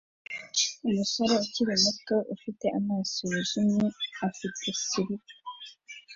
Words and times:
Umusore 0.87 1.33
ukiri 1.43 1.73
muto 1.83 2.15
ufite 2.35 2.65
amaso 2.79 3.19
yijimye 3.31 3.87
afite 4.27 4.67
sirupe 4.85 5.33